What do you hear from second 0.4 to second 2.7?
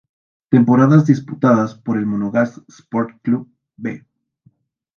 Temporadas disputadas por el Monagas